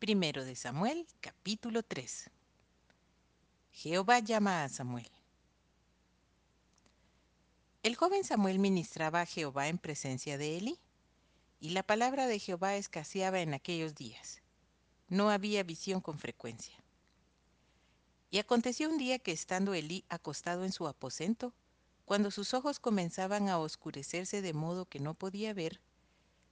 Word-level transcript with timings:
Primero 0.00 0.46
de 0.46 0.56
Samuel, 0.56 1.06
capítulo 1.20 1.82
3. 1.82 2.30
Jehová 3.70 4.20
llama 4.20 4.64
a 4.64 4.68
Samuel. 4.70 5.10
El 7.82 7.96
joven 7.96 8.24
Samuel 8.24 8.58
ministraba 8.58 9.20
a 9.20 9.26
Jehová 9.26 9.68
en 9.68 9.76
presencia 9.76 10.38
de 10.38 10.56
Elí, 10.56 10.78
y 11.60 11.70
la 11.70 11.82
palabra 11.82 12.26
de 12.26 12.38
Jehová 12.38 12.76
escaseaba 12.76 13.40
en 13.40 13.52
aquellos 13.52 13.94
días. 13.94 14.40
No 15.08 15.28
había 15.28 15.64
visión 15.64 16.00
con 16.00 16.18
frecuencia. 16.18 16.82
Y 18.30 18.38
aconteció 18.38 18.88
un 18.88 18.96
día 18.96 19.18
que 19.18 19.32
estando 19.32 19.74
Elí 19.74 20.06
acostado 20.08 20.64
en 20.64 20.72
su 20.72 20.88
aposento, 20.88 21.52
cuando 22.06 22.30
sus 22.30 22.54
ojos 22.54 22.80
comenzaban 22.80 23.50
a 23.50 23.58
oscurecerse 23.58 24.40
de 24.40 24.54
modo 24.54 24.86
que 24.86 24.98
no 24.98 25.12
podía 25.12 25.52
ver, 25.52 25.78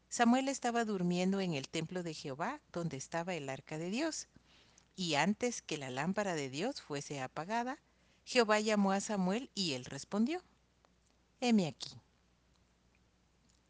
Samuel 0.09 0.49
estaba 0.49 0.85
durmiendo 0.85 1.41
en 1.41 1.53
el 1.55 1.69
templo 1.69 2.03
de 2.03 2.15
Jehová, 2.15 2.61
donde 2.73 2.97
estaba 2.97 3.35
el 3.35 3.49
arca 3.49 3.77
de 3.77 3.91
Dios. 3.91 4.29
Y 4.97 5.15
antes 5.15 5.61
que 5.61 5.77
la 5.77 5.91
lámpara 5.91 6.35
de 6.35 6.49
Dios 6.49 6.81
fuese 6.81 7.21
apagada, 7.21 7.79
Jehová 8.25 8.59
llamó 8.61 8.93
a 8.93 9.01
Samuel 9.01 9.51
y 9.55 9.75
él 9.75 9.85
respondió, 9.85 10.43
heme 11.41 11.67
aquí. 11.67 11.91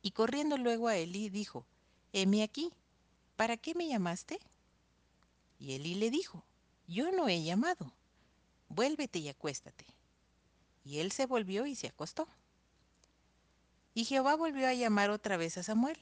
Y 0.01 0.13
corriendo 0.13 0.57
luego 0.57 0.89
a 0.89 0.97
Elí 0.97 1.29
dijo, 1.29 1.67
heme 2.13 2.43
aquí, 2.43 2.73
¿para 3.37 3.57
qué 3.57 3.75
me 3.75 3.89
llamaste? 3.89 4.39
Y 5.59 5.75
Elí 5.75 5.97
le 5.97 6.11
dijo, 6.11 6.45
yo 6.87 7.11
no 7.13 7.29
he 7.29 7.43
llamado, 7.43 7.93
vuélvete 8.69 9.19
y 9.19 9.29
acuéstate. 9.29 9.85
Y 10.85 11.01
él 11.01 11.13
se 11.13 11.27
volvió 11.27 11.67
y 11.67 11.75
se 11.75 11.89
acostó. 11.89 12.29
Y 13.93 14.05
Jehová 14.05 14.37
volvió 14.37 14.69
a 14.69 14.75
llamar 14.75 15.11
otra 15.11 15.37
vez 15.37 15.59
a 15.59 15.63
Samuel. 15.63 15.99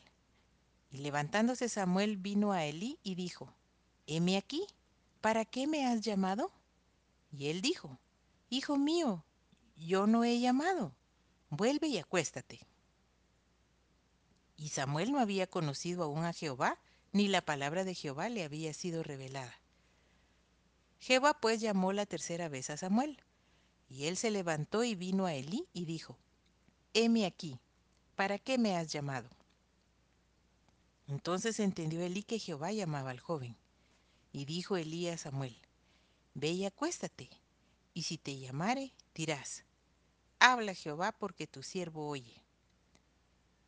Y 0.91 0.99
levantándose 0.99 1.69
Samuel 1.69 2.17
vino 2.17 2.53
a 2.53 2.65
Elí 2.65 2.99
y 3.03 3.15
dijo, 3.15 3.53
heme 4.07 4.37
aquí, 4.37 4.67
¿para 5.21 5.45
qué 5.45 5.67
me 5.67 5.87
has 5.87 6.01
llamado? 6.01 6.53
Y 7.33 7.49
él 7.49 7.60
dijo, 7.60 7.99
Hijo 8.49 8.77
mío, 8.77 9.25
yo 9.77 10.07
no 10.07 10.23
he 10.23 10.38
llamado, 10.38 10.95
vuelve 11.51 11.88
y 11.88 11.99
acuéstate. 11.99 12.60
Y 14.57 14.69
Samuel 14.69 15.13
no 15.13 15.19
había 15.19 15.49
conocido 15.49 16.05
aún 16.05 16.25
a 16.25 16.33
Jehová, 16.33 16.79
ni 17.13 17.29
la 17.29 17.43
palabra 17.43 17.85
de 17.85 17.95
Jehová 17.95 18.29
le 18.29 18.45
había 18.45 18.73
sido 18.73 19.03
revelada. 19.03 19.55
Jehová 21.01 21.35
pues 21.41 21.60
llamó 21.60 21.93
la 21.93 22.07
tercera 22.07 22.49
vez 22.49 22.71
a 22.71 22.77
Samuel, 22.77 23.21
y 23.88 24.07
él 24.07 24.16
se 24.16 24.30
levantó 24.30 24.85
y 24.85 24.95
vino 24.95 25.27
a 25.27 25.35
Elí 25.35 25.66
y 25.73 25.85
dijo, 25.85 26.16
heme 26.95 27.27
aquí, 27.27 27.59
¿para 28.15 28.38
qué 28.38 28.59
me 28.59 28.77
has 28.77 28.93
llamado? 28.93 29.29
Entonces 31.09 31.60
entendió 31.60 32.02
Elí 32.02 32.23
que 32.23 32.38
Jehová 32.38 32.73
llamaba 32.73 33.10
al 33.10 33.21
joven. 33.21 33.57
Y 34.32 34.45
dijo 34.45 34.76
Elí 34.76 35.09
a 35.09 35.16
Samuel, 35.16 35.57
Ve 36.35 36.51
y 36.51 36.66
acuéstate, 36.66 37.30
y 37.95 38.02
si 38.02 38.18
te 38.18 38.38
llamare, 38.38 38.93
dirás, 39.15 39.65
Habla 40.38 40.74
Jehová 40.74 41.13
porque 41.13 41.46
tu 41.46 41.63
siervo 41.63 42.09
oye. 42.09 42.43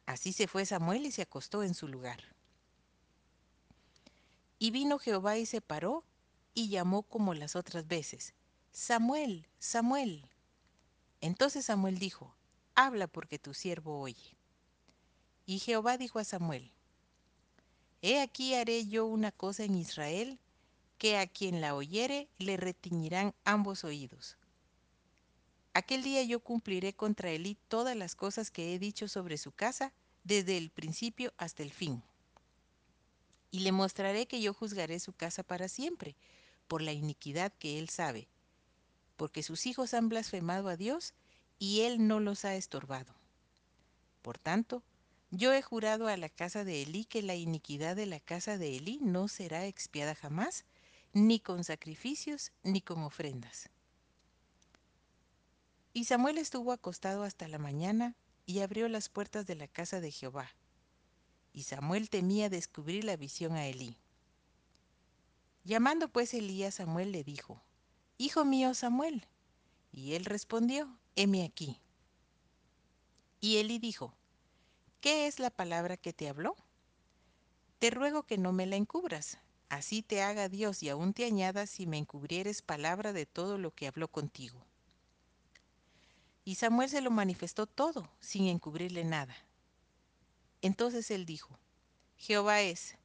Así 0.05 0.33
se 0.33 0.47
fue 0.48 0.67
Samuel 0.67 1.06
y 1.06 1.12
se 1.12 1.22
acostó 1.22 1.62
en 1.62 1.75
su 1.75 1.89
lugar. 1.89 2.22
Y 4.58 4.70
vino 4.70 4.98
Jehová 4.98 5.39
y 5.39 5.47
se 5.47 5.61
paró 5.61 6.05
y 6.52 6.69
llamó 6.69 7.02
como 7.05 7.33
las 7.33 7.56
otras 7.56 7.86
veces, 7.86 8.34
Samuel, 8.73 9.47
Samuel. 9.58 10.27
Entonces 11.20 11.67
Samuel 11.67 11.98
dijo, 11.98 12.34
Habla 12.75 13.06
porque 13.06 13.39
tu 13.39 13.55
siervo 13.55 14.00
oye. 14.00 14.36
Y 15.47 15.61
Jehová 15.61 15.97
dijo 15.97 16.19
a 16.19 16.25
Samuel, 16.25 16.73
He 18.01 18.21
aquí 18.21 18.55
haré 18.55 18.87
yo 18.87 19.07
una 19.07 19.33
cosa 19.33 19.65
en 19.65 19.75
Israel, 19.75 20.39
que 20.99 21.17
a 21.17 21.27
quien 21.27 21.61
la 21.61 21.75
oyere 21.75 22.29
le 22.39 22.57
retiñirán 22.57 23.35
ambos 23.45 23.85
oídos. 23.85 24.37
Aquel 25.75 26.03
día 26.03 26.23
yo 26.23 26.41
cumpliré 26.41 26.93
contra 26.93 27.31
Elí 27.31 27.57
todas 27.69 27.97
las 27.97 28.14
cosas 28.14 28.51
que 28.51 28.75
he 28.75 28.79
dicho 28.79 29.08
sobre 29.08 29.39
su 29.39 29.53
casa, 29.53 29.92
desde 30.25 30.57
el 30.57 30.70
principio 30.70 31.33
hasta 31.39 31.63
el 31.63 31.73
fin. 31.73 32.03
Y 33.51 33.61
le 33.61 33.73
mostraré 33.73 34.27
que 34.27 34.41
yo 34.41 34.53
juzgaré 34.53 35.01
su 35.01 35.13
casa 35.13 35.42
para 35.42 35.69
siempre, 35.69 36.17
por 36.67 36.83
la 36.83 36.92
iniquidad 36.92 37.53
que 37.53 37.79
él 37.79 37.89
sabe, 37.89 38.29
porque 39.17 39.42
sus 39.42 39.67
hijos 39.67 39.95
han 39.95 40.08
blasfemado 40.08 40.69
a 40.69 40.77
Dios 40.77 41.14
y 41.58 41.81
él 41.81 42.07
no 42.07 42.20
los 42.20 42.45
ha 42.45 42.55
estorbado. 42.55 43.14
Por 44.23 44.39
tanto, 44.39 44.83
yo 45.30 45.52
he 45.52 45.61
jurado 45.61 46.08
a 46.08 46.16
la 46.16 46.28
casa 46.28 46.64
de 46.64 46.83
Elí 46.83 47.05
que 47.05 47.22
la 47.22 47.34
iniquidad 47.34 47.96
de 47.96 48.06
la 48.06 48.20
casa 48.20 48.56
de 48.56 48.77
Elí 48.77 48.98
no 49.02 49.28
será 49.28 49.66
expiada 49.66 50.14
jamás, 50.14 50.64
ni 51.12 51.39
con 51.40 51.64
sacrificios, 51.64 52.52
ni 52.62 52.80
con 52.80 53.02
ofrendas. 53.02 53.70
Y 55.92 56.05
Samuel 56.05 56.39
estuvo 56.39 56.72
acostado 56.72 57.24
hasta 57.24 57.48
la 57.48 57.58
mañana 57.58 58.16
y 58.46 58.61
abrió 58.61 58.89
las 58.89 59.08
puertas 59.08 59.46
de 59.46 59.55
la 59.55 59.68
casa 59.68 60.00
de 60.00 60.11
Jehová. 60.11 60.50
Y 61.52 61.64
Samuel 61.64 62.08
temía 62.08 62.48
descubrir 62.48 63.05
la 63.05 63.16
visión 63.16 63.52
a 63.52 63.66
Elí. 63.66 63.98
Llamando 65.64 66.08
pues 66.08 66.33
Elí 66.33 66.64
a 66.64 66.70
Samuel 66.70 67.12
le 67.12 67.24
dijo, 67.24 67.62
Hijo 68.16 68.45
mío 68.45 68.74
Samuel. 68.74 69.27
Y 69.92 70.14
él 70.14 70.24
respondió, 70.24 70.98
heme 71.16 71.45
aquí. 71.45 71.80
Y 73.40 73.56
Elí 73.56 73.78
dijo, 73.78 74.14
¿Qué 75.01 75.29
es 75.29 75.39
la 75.39 75.51
palabra 75.51 75.97
que 75.97 76.13
te 76.13 76.29
habló? 76.29 76.57
Te 77.79 77.91
ruego 77.91 78.25
que 78.25 78.36
no 78.36 78.53
me 78.53 78.67
la 78.67 78.75
encubras, 78.75 79.39
así 79.69 80.03
te 80.03 80.23
haga 80.23 80.48
Dios 80.48 80.83
y 80.83 80.89
aún 80.89 81.14
te 81.14 81.25
añada 81.25 81.67
si 81.67 81.86
me 81.86 81.98
encubrieres 81.98 82.63
palabra 82.63 83.13
de 83.13 83.25
todo 83.25 83.58
lo 83.58 83.70
que 83.70 83.87
habló 83.87 84.08
contigo. 84.08 84.61
Y 86.45 86.57
Samuel 86.57 86.89
se 86.91 87.01
lo 87.01 87.13
manifestó 87.13 87.67
todo, 87.67 88.11
sin 88.19 88.48
encubrirle 88.48 89.05
nada. 89.05 89.37
Entonces 90.63 91.13
él 91.13 91.27
dijo, 91.27 91.57
Jehová 92.17 92.63
es, 92.63 92.97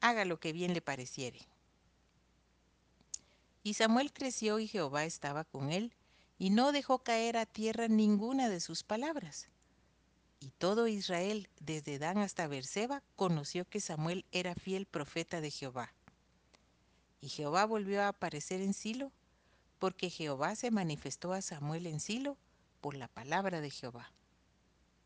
haga 0.00 0.24
lo 0.24 0.40
que 0.40 0.52
bien 0.52 0.74
le 0.74 0.80
pareciere. 0.80 1.46
Y 3.62 3.74
Samuel 3.74 4.12
creció 4.12 4.58
y 4.58 4.66
Jehová 4.66 5.04
estaba 5.04 5.44
con 5.44 5.70
él, 5.70 5.92
y 6.38 6.50
no 6.50 6.72
dejó 6.72 7.04
caer 7.04 7.36
a 7.36 7.46
tierra 7.46 7.86
ninguna 7.86 8.48
de 8.48 8.58
sus 8.58 8.82
palabras. 8.82 9.48
Y 10.40 10.50
todo 10.50 10.86
Israel, 10.86 11.48
desde 11.60 11.98
Dan 11.98 12.18
hasta 12.18 12.46
Berseba, 12.46 13.02
conoció 13.16 13.64
que 13.64 13.80
Samuel 13.80 14.24
era 14.32 14.54
fiel 14.54 14.86
profeta 14.86 15.40
de 15.40 15.50
Jehová. 15.50 15.92
Y 17.20 17.28
Jehová 17.28 17.64
volvió 17.64 18.02
a 18.02 18.08
aparecer 18.08 18.60
en 18.60 18.74
Silo, 18.74 19.10
porque 19.78 20.10
Jehová 20.10 20.54
se 20.54 20.70
manifestó 20.70 21.32
a 21.32 21.42
Samuel 21.42 21.86
en 21.86 22.00
Silo 22.00 22.36
por 22.80 22.94
la 22.94 23.08
palabra 23.08 23.60
de 23.60 23.70
Jehová. 23.70 24.12